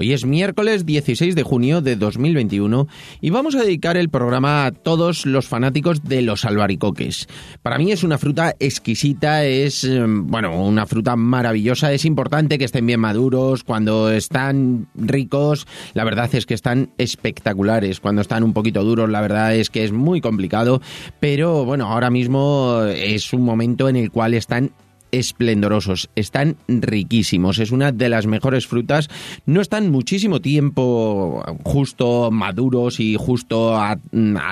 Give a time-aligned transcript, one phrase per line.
[0.00, 2.86] Hoy es miércoles 16 de junio de 2021
[3.20, 7.26] y vamos a dedicar el programa a todos los fanáticos de los albaricoques.
[7.62, 12.64] Para mí es una fruta exquisita, es, em, bueno, una fruta maravillosa, es importante que
[12.64, 18.52] estén bien maduros, cuando están ricos, la verdad es que están espectaculares, cuando están un
[18.52, 20.80] poquito duros, la verdad es que es muy complicado,
[21.18, 24.70] pero bueno, ahora mismo es un momento en el cual están
[25.12, 29.08] esplendorosos, están riquísimos, es una de las mejores frutas,
[29.46, 33.98] no están muchísimo tiempo justo maduros y justo a,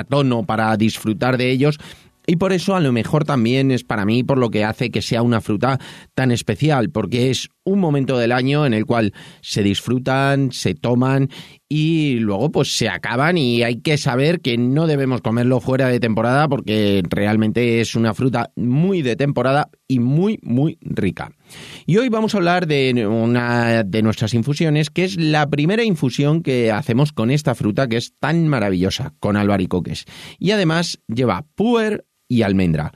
[0.09, 1.79] tono para disfrutar de ellos,
[2.27, 5.03] y por eso a lo mejor también es para mí por lo que hace que
[5.03, 5.79] sea una fruta
[6.15, 11.29] tan especial, porque es un momento del año en el cual se disfrutan, se toman
[11.69, 16.01] y luego pues se acaban y hay que saber que no debemos comerlo fuera de
[16.01, 21.33] temporada porque realmente es una fruta muy de temporada y muy muy rica.
[21.85, 26.43] Y hoy vamos a hablar de una de nuestras infusiones que es la primera infusión
[26.43, 30.07] que hacemos con esta fruta que es tan maravillosa, con albaricoques.
[30.39, 32.93] Y además lleva puer, y almendra.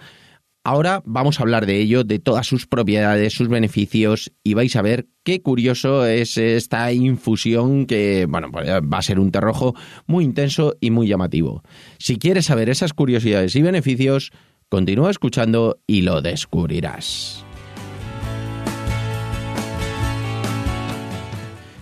[0.62, 4.82] Ahora vamos a hablar de ello, de todas sus propiedades, sus beneficios y vais a
[4.82, 9.74] ver qué curioso es esta infusión que, bueno, pues, va a ser un terrojo
[10.06, 11.62] muy intenso y muy llamativo.
[11.98, 14.32] Si quieres saber esas curiosidades y beneficios,
[14.68, 17.42] continúa escuchando y lo descubrirás.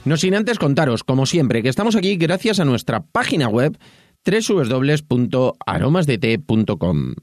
[0.04, 3.76] No sin antes contaros, como siempre, que estamos aquí gracias a nuestra página web
[4.24, 7.14] www.aromasdete.com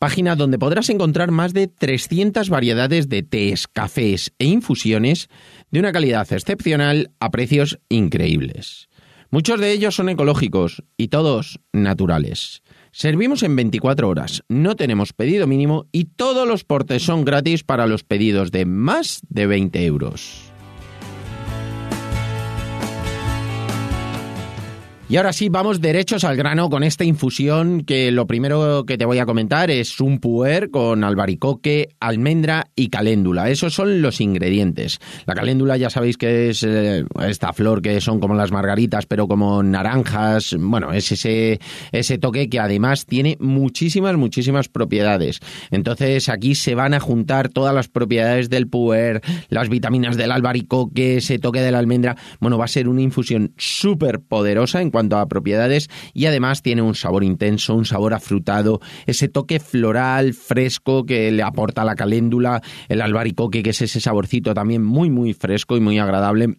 [0.00, 5.28] página donde podrás encontrar más de 300 variedades de tés, cafés e infusiones
[5.70, 8.88] de una calidad excepcional a precios increíbles.
[9.30, 12.62] Muchos de ellos son ecológicos y todos naturales.
[12.92, 17.86] Servimos en 24 horas, no tenemos pedido mínimo y todos los portes son gratis para
[17.86, 20.49] los pedidos de más de 20 euros.
[25.10, 29.04] Y ahora sí, vamos derechos al grano con esta infusión que lo primero que te
[29.04, 33.50] voy a comentar es un puer con albaricoque, almendra y caléndula.
[33.50, 35.00] Esos son los ingredientes.
[35.26, 39.26] La caléndula ya sabéis que es eh, esta flor que son como las margaritas, pero
[39.26, 40.54] como naranjas.
[40.56, 41.58] Bueno, es ese,
[41.90, 45.40] ese toque que además tiene muchísimas, muchísimas propiedades.
[45.72, 51.16] Entonces aquí se van a juntar todas las propiedades del puer, las vitaminas del albaricoque,
[51.16, 52.16] ese toque de la almendra.
[52.38, 56.82] Bueno, va a ser una infusión súper poderosa en cuanto a propiedades y además tiene
[56.82, 62.62] un sabor intenso, un sabor afrutado, ese toque floral, fresco que le aporta la caléndula,
[62.88, 66.58] el albaricoque, que es ese saborcito también muy, muy fresco y muy agradable.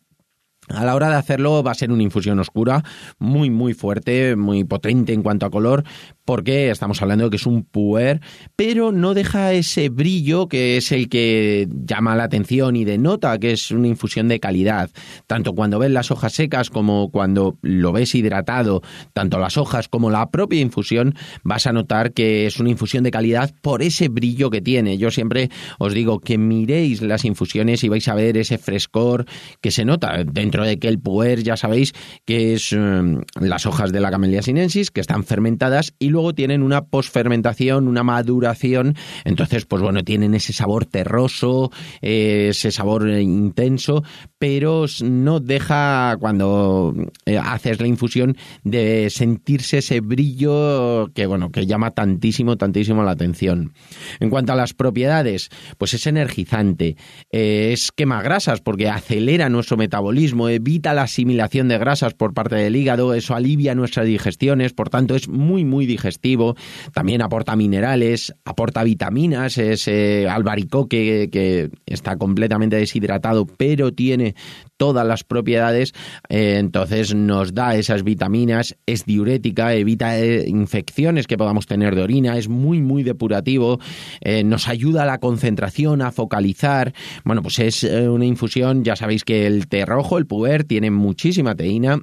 [0.74, 2.84] A la hora de hacerlo va a ser una infusión oscura,
[3.20, 5.84] muy muy fuerte, muy potente en cuanto a color,
[6.26, 8.22] porque estamos hablando de que es un puer,
[8.56, 13.52] pero no deja ese brillo que es el que llama la atención y denota que
[13.52, 14.90] es una infusión de calidad.
[15.28, 18.82] Tanto cuando ves las hojas secas como cuando lo ves hidratado,
[19.14, 23.12] tanto las hojas como la propia infusión, vas a notar que es una infusión de
[23.12, 24.98] calidad por ese brillo que tiene.
[24.98, 25.50] Yo siempre
[25.80, 29.26] os digo que miréis las infusiones y vais a ver ese frescor
[29.60, 31.94] que se nota dentro de que el puer, ya sabéis,
[32.26, 36.64] que es em, las hojas de la Camellia sinensis que están fermentadas y luego tienen
[36.64, 38.96] una posfermentación, una maduración,
[39.26, 41.72] entonces pues bueno, tienen ese sabor terroso,
[42.02, 44.04] eh, ese sabor intenso,
[44.38, 46.94] pero no deja cuando
[47.26, 53.12] eh, haces la infusión de sentirse ese brillo que bueno, que llama tantísimo, tantísimo la
[53.12, 53.74] atención.
[54.20, 56.96] En cuanto a las propiedades, pues es energizante,
[57.32, 62.56] eh, es quema grasas porque acelera nuestro metabolismo, evita la asimilación de grasas por parte
[62.56, 66.56] del hígado, eso alivia nuestras digestiones, por tanto es muy muy digestivo,
[66.94, 74.36] también aporta minerales, aporta vitaminas, ese albaricoque que está completamente deshidratado, pero tiene
[74.82, 75.94] todas las propiedades,
[76.28, 82.02] eh, entonces nos da esas vitaminas, es diurética, evita eh, infecciones que podamos tener de
[82.02, 83.80] orina, es muy, muy depurativo,
[84.22, 86.96] eh, nos ayuda a la concentración, a focalizar.
[87.24, 91.54] Bueno, pues es una infusión, ya sabéis que el té rojo, el puer, tiene muchísima
[91.54, 92.00] teína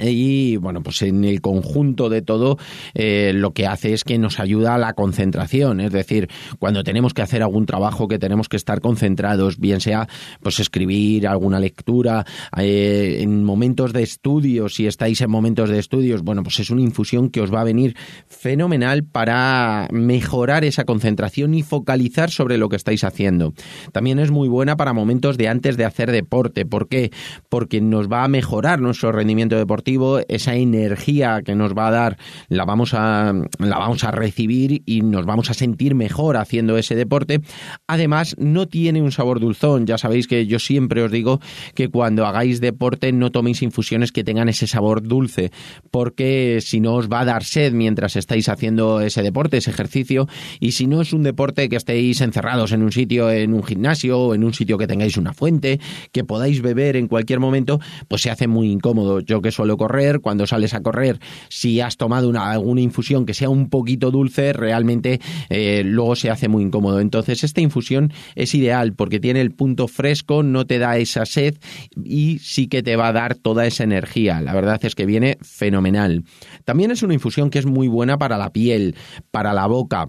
[0.00, 2.58] y bueno, pues en el conjunto de todo
[2.94, 7.14] eh, lo que hace es que nos ayuda a la concentración, es decir, cuando tenemos
[7.14, 10.08] que hacer algún trabajo que tenemos que estar concentrados, bien sea
[10.42, 12.24] pues escribir alguna lectura,
[12.56, 16.82] eh, en momentos de estudios, si estáis en momentos de estudios, bueno, pues es una
[16.82, 22.68] infusión que os va a venir fenomenal para mejorar esa concentración y focalizar sobre lo
[22.68, 23.54] que estáis haciendo.
[23.92, 27.10] También es muy buena para momentos de antes de hacer deporte, ¿por qué?
[27.48, 29.83] Porque nos va a mejorar nuestro rendimiento deportivo
[30.28, 35.02] esa energía que nos va a dar la vamos a, la vamos a recibir y
[35.02, 37.40] nos vamos a sentir mejor haciendo ese deporte.
[37.86, 39.86] Además, no tiene un sabor dulzón.
[39.86, 41.40] Ya sabéis que yo siempre os digo
[41.74, 45.50] que cuando hagáis deporte no toméis infusiones que tengan ese sabor dulce,
[45.90, 50.28] porque si no os va a dar sed mientras estáis haciendo ese deporte, ese ejercicio,
[50.60, 54.18] y si no es un deporte que estéis encerrados en un sitio, en un gimnasio
[54.18, 55.80] o en un sitio que tengáis una fuente,
[56.12, 59.20] que podáis beber en cualquier momento, pues se hace muy incómodo.
[59.20, 61.18] Yo que suelo correr, cuando sales a correr,
[61.48, 66.30] si has tomado una, alguna infusión que sea un poquito dulce, realmente eh, luego se
[66.30, 67.00] hace muy incómodo.
[67.00, 71.56] Entonces, esta infusión es ideal porque tiene el punto fresco, no te da esa sed
[72.02, 74.40] y sí que te va a dar toda esa energía.
[74.40, 76.24] La verdad es que viene fenomenal.
[76.64, 78.94] También es una infusión que es muy buena para la piel,
[79.30, 80.06] para la boca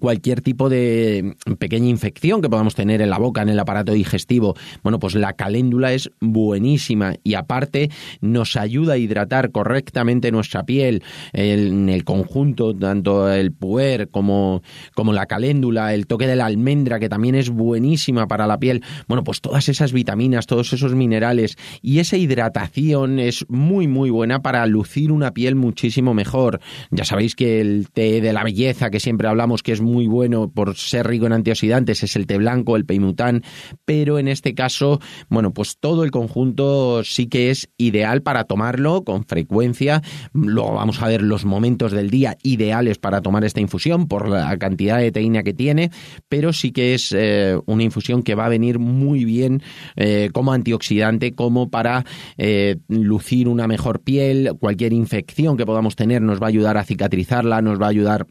[0.00, 4.54] cualquier tipo de pequeña infección que podamos tener en la boca, en el aparato digestivo,
[4.82, 7.90] bueno, pues la caléndula es buenísima y aparte
[8.20, 11.02] nos ayuda a hidratar correctamente nuestra piel
[11.32, 14.62] en el conjunto, tanto el puer como,
[14.94, 18.82] como la caléndula, el toque de la almendra, que también es buenísima para la piel.
[19.06, 24.40] Bueno, pues todas esas vitaminas, todos esos minerales y esa hidratación es muy, muy buena
[24.40, 26.60] para lucir una piel muchísimo mejor.
[26.90, 30.50] Ya sabéis que el té de la belleza que siempre hablamos que es muy bueno
[30.50, 33.42] por ser rico en antioxidantes es el té blanco, el peimután,
[33.84, 39.04] pero en este caso, bueno, pues todo el conjunto sí que es ideal para tomarlo
[39.04, 40.02] con frecuencia.
[40.32, 44.56] Luego vamos a ver los momentos del día ideales para tomar esta infusión por la
[44.58, 45.90] cantidad de teína que tiene,
[46.28, 49.62] pero sí que es eh, una infusión que va a venir muy bien
[49.96, 52.04] eh, como antioxidante, como para
[52.38, 56.84] eh, lucir una mejor piel, cualquier infección que podamos tener nos va a ayudar a
[56.84, 58.26] cicatrizarla, nos va a ayudar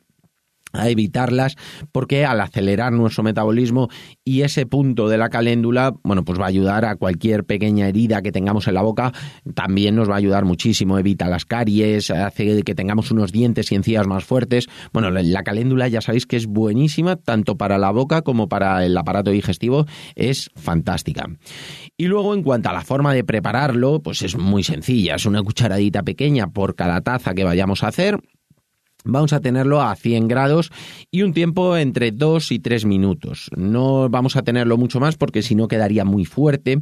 [0.74, 1.56] a evitarlas
[1.92, 3.90] porque al acelerar nuestro metabolismo
[4.26, 8.22] y ese punto de la caléndula, bueno, pues va a ayudar a cualquier pequeña herida
[8.22, 9.14] que tengamos en la boca,
[9.54, 13.76] también nos va a ayudar muchísimo, evita las caries, hace que tengamos unos dientes y
[13.76, 14.68] encías más fuertes.
[14.92, 18.98] Bueno, la caléndula ya sabéis que es buenísima tanto para la boca como para el
[18.98, 19.86] aparato digestivo,
[20.16, 21.30] es fantástica.
[21.98, 25.44] Y luego en cuanto a la forma de prepararlo, pues es muy sencilla, es una
[25.44, 28.20] cucharadita pequeña por cada taza que vayamos a hacer
[29.04, 30.72] Vamos a tenerlo a 100 grados
[31.12, 33.50] y un tiempo entre 2 y 3 minutos.
[33.56, 36.82] No vamos a tenerlo mucho más porque si no quedaría muy fuerte.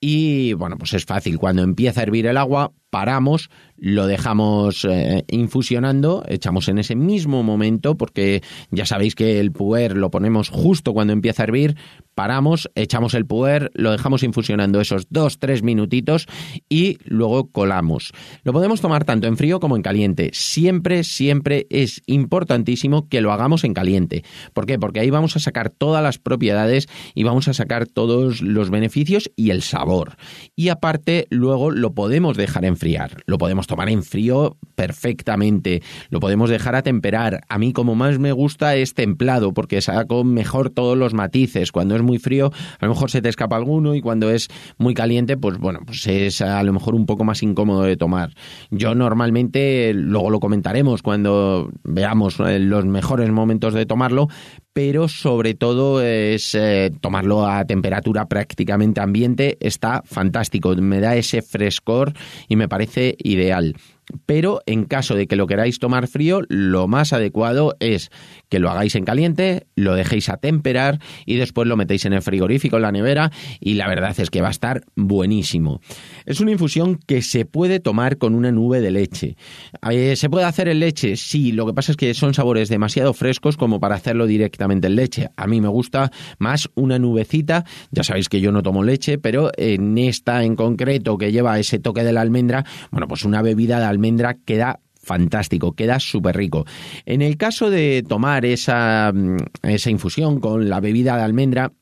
[0.00, 1.38] Y bueno, pues es fácil.
[1.38, 7.42] Cuando empieza a hervir el agua, paramos, lo dejamos eh, infusionando, echamos en ese mismo
[7.42, 11.76] momento, porque ya sabéis que el puer lo ponemos justo cuando empieza a hervir,
[12.18, 16.26] paramos, echamos el puer, lo dejamos infusionando esos dos, tres minutitos
[16.68, 18.12] y luego colamos.
[18.42, 20.30] Lo podemos tomar tanto en frío como en caliente.
[20.32, 24.24] Siempre, siempre es importantísimo que lo hagamos en caliente.
[24.52, 24.80] ¿Por qué?
[24.80, 29.30] Porque ahí vamos a sacar todas las propiedades y vamos a sacar todos los beneficios
[29.36, 30.16] y el sabor.
[30.56, 33.22] Y aparte, luego lo podemos dejar en enfriar.
[33.26, 35.82] Lo podemos tomar en frío perfectamente.
[36.10, 37.42] Lo podemos dejar a temperar.
[37.48, 41.72] A mí como más me gusta es templado porque saco mejor todos los matices.
[41.72, 44.94] Cuando es muy frío a lo mejor se te escapa alguno y cuando es muy
[44.94, 48.32] caliente pues bueno, pues es a lo mejor un poco más incómodo de tomar.
[48.70, 54.28] Yo normalmente, luego lo comentaremos cuando veamos eh, los mejores momentos de tomarlo,
[54.72, 61.42] pero sobre todo es eh, tomarlo a temperatura prácticamente ambiente, está fantástico, me da ese
[61.42, 62.12] frescor
[62.48, 63.74] y me parece ideal
[64.26, 68.10] pero en caso de que lo queráis tomar frío, lo más adecuado es
[68.48, 72.22] que lo hagáis en caliente, lo dejéis a temperar y después lo metéis en el
[72.22, 75.80] frigorífico, en la nevera y la verdad es que va a estar buenísimo.
[76.26, 79.36] Es una infusión que se puede tomar con una nube de leche.
[79.90, 81.16] Eh, ¿Se puede hacer en leche?
[81.16, 84.96] Sí, lo que pasa es que son sabores demasiado frescos como para hacerlo directamente en
[84.96, 85.28] leche.
[85.36, 89.50] A mí me gusta más una nubecita, ya sabéis que yo no tomo leche, pero
[89.56, 93.78] en esta en concreto que lleva ese toque de la almendra, bueno, pues una bebida
[93.78, 96.64] de almendra almendra queda fantástico, queda súper rico.
[97.04, 101.72] En el caso de tomar esa, mm, esa infusión con la bebida de almendra,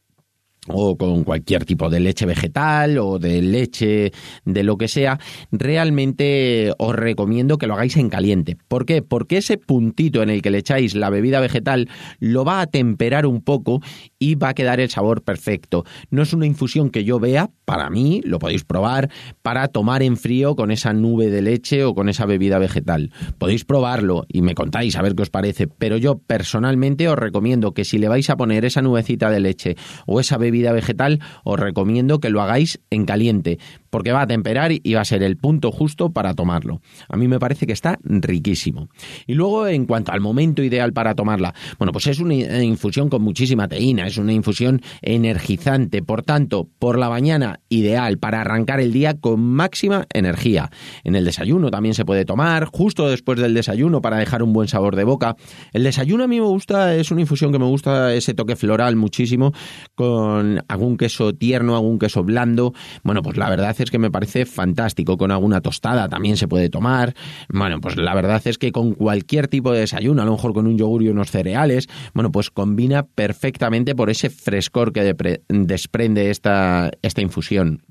[0.68, 4.12] o con cualquier tipo de leche vegetal o de leche
[4.44, 5.18] de lo que sea,
[5.52, 8.56] realmente os recomiendo que lo hagáis en caliente.
[8.68, 9.02] ¿Por qué?
[9.02, 13.26] Porque ese puntito en el que le echáis la bebida vegetal lo va a temperar
[13.26, 13.80] un poco
[14.18, 15.84] y va a quedar el sabor perfecto.
[16.10, 19.10] No es una infusión que yo vea, para mí, lo podéis probar,
[19.42, 23.12] para tomar en frío con esa nube de leche o con esa bebida vegetal.
[23.38, 27.72] Podéis probarlo y me contáis a ver qué os parece, pero yo personalmente os recomiendo
[27.72, 31.58] que si le vais a poner esa nubecita de leche o esa bebida vegetal, os
[31.58, 33.58] recomiendo que lo hagáis en caliente,
[33.90, 36.80] porque va a temperar y va a ser el punto justo para tomarlo.
[37.08, 38.88] A mí me parece que está riquísimo.
[39.26, 43.22] Y luego, en cuanto al momento ideal para tomarla, bueno, pues es una infusión con
[43.22, 48.92] muchísima teína, es una infusión energizante, por tanto, por la mañana ideal para arrancar el
[48.92, 50.70] día con máxima energía.
[51.04, 54.68] En el desayuno también se puede tomar, justo después del desayuno para dejar un buen
[54.68, 55.36] sabor de boca.
[55.72, 58.96] El desayuno a mí me gusta, es una infusión que me gusta ese toque floral
[58.96, 59.52] muchísimo
[59.94, 62.72] con algún queso tierno, algún queso blando.
[63.02, 65.16] Bueno, pues la verdad es que me parece fantástico.
[65.16, 67.14] Con alguna tostada también se puede tomar.
[67.48, 70.66] Bueno, pues la verdad es que con cualquier tipo de desayuno, a lo mejor con
[70.66, 75.14] un yogur y unos cereales, bueno, pues combina perfectamente por ese frescor que
[75.48, 77.82] desprende esta, esta infusión.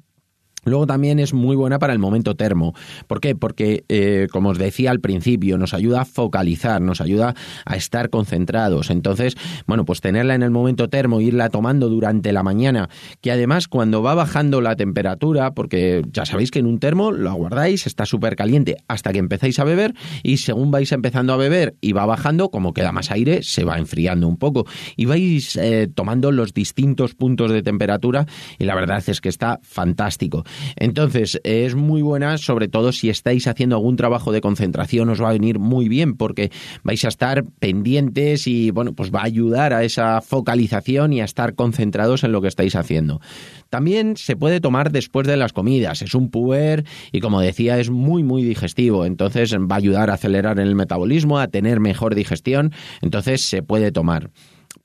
[0.66, 2.74] Luego también es muy buena para el momento termo.
[3.08, 3.36] ¿Por qué?
[3.36, 8.10] Porque, eh, como os decía al principio, nos ayuda a focalizar, nos ayuda a estar
[8.10, 8.90] concentrados.
[8.90, 9.36] Entonces,
[9.68, 12.90] bueno, pues tenerla en el momento termo, irla tomando durante la mañana,
[13.22, 17.30] que además cuando va bajando la temperatura, porque ya sabéis que en un termo lo
[17.30, 19.94] aguardáis, está súper caliente hasta que empezáis a beber
[20.24, 23.78] y según vais empezando a beber y va bajando, como queda más aire, se va
[23.78, 28.26] enfriando un poco y vais eh, tomando los distintos puntos de temperatura
[28.58, 30.44] y la verdad es que está fantástico.
[30.76, 35.30] Entonces, es muy buena, sobre todo si estáis haciendo algún trabajo de concentración, os va
[35.30, 36.52] a venir muy bien porque
[36.84, 41.26] vais a estar pendientes y, bueno, pues va a ayudar a esa focalización y a
[41.26, 43.22] estar concentrados en lo que estáis haciendo.
[43.70, 47.90] También se puede tomar después de las comidas, es un puer y como decía es
[47.90, 52.72] muy muy digestivo, entonces va a ayudar a acelerar el metabolismo, a tener mejor digestión,
[53.02, 54.30] entonces se puede tomar.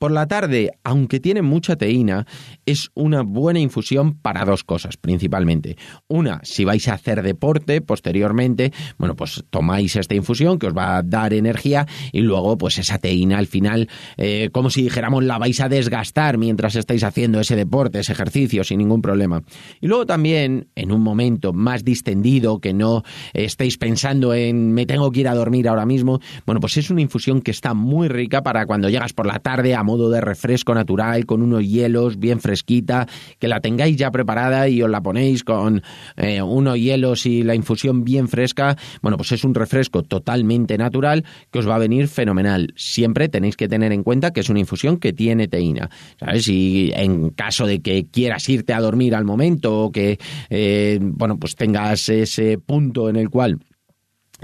[0.00, 2.26] Por la tarde, aunque tiene mucha teína,
[2.64, 5.76] es una buena infusión para dos cosas principalmente.
[6.08, 10.96] Una, si vais a hacer deporte posteriormente, bueno, pues tomáis esta infusión que os va
[10.96, 15.36] a dar energía y luego pues esa teína al final, eh, como si dijéramos, la
[15.36, 19.42] vais a desgastar mientras estáis haciendo ese deporte, ese ejercicio sin ningún problema.
[19.82, 23.02] Y luego también, en un momento más distendido, que no
[23.34, 27.02] estéis pensando en me tengo que ir a dormir ahora mismo, bueno, pues es una
[27.02, 30.72] infusión que está muy rica para cuando llegas por la tarde a modo de refresco
[30.72, 33.08] natural, con unos hielos, bien fresquita,
[33.40, 35.82] que la tengáis ya preparada y os la ponéis con
[36.16, 41.24] eh, unos hielos y la infusión bien fresca, bueno, pues es un refresco totalmente natural
[41.50, 42.72] que os va a venir fenomenal.
[42.76, 46.46] Siempre tenéis que tener en cuenta que es una infusión que tiene teína, ¿sabes?
[46.46, 50.18] Y en caso de que quieras irte a dormir al momento o que,
[50.50, 53.58] eh, bueno, pues tengas ese punto en el cual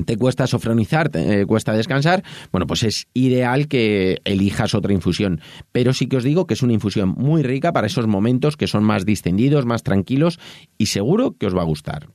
[0.04, 2.22] te cuesta sofronizar, te eh, cuesta descansar,
[2.52, 5.40] bueno, pues es ideal que elijas otra infusión.
[5.72, 8.66] Pero sí que os digo que es una infusión muy rica para esos momentos que
[8.66, 10.38] son más distendidos, más tranquilos
[10.78, 12.08] y seguro que os va a gustar.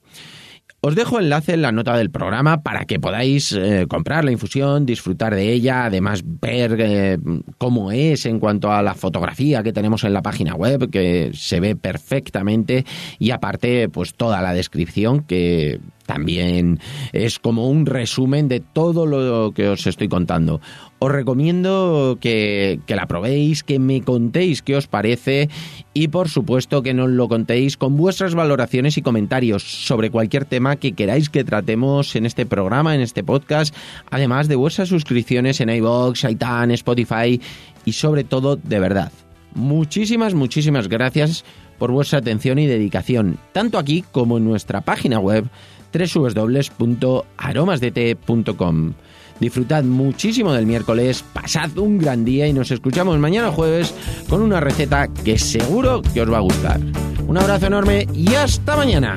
[0.83, 4.83] Os dejo enlace en la nota del programa para que podáis eh, comprar la infusión,
[4.83, 7.19] disfrutar de ella, además ver eh,
[7.59, 11.59] cómo es en cuanto a la fotografía que tenemos en la página web, que se
[11.59, 12.83] ve perfectamente,
[13.19, 16.79] y aparte, pues toda la descripción que también
[17.13, 20.61] es como un resumen de todo lo que os estoy contando.
[20.99, 25.49] Os recomiendo que, la probéis, que me contéis qué os parece
[25.93, 30.75] y por supuesto que nos lo contéis con vuestras valoraciones y comentarios sobre cualquier tema
[30.75, 33.75] que queráis que tratemos en este programa, en este podcast,
[34.09, 37.41] además de vuestras suscripciones en iVoox, iTunes, Spotify
[37.85, 39.11] y sobre todo de verdad.
[39.53, 41.43] Muchísimas, muchísimas gracias
[41.77, 45.45] por vuestra atención y dedicación, tanto aquí como en nuestra página web
[45.93, 48.93] www.aromasdete.com.
[49.39, 53.95] Disfrutad muchísimo del miércoles, pasad un gran día y nos escuchamos mañana jueves
[54.29, 56.79] con una receta que seguro que os va a gustar.
[57.25, 59.15] Un abrazo enorme y hasta mañana.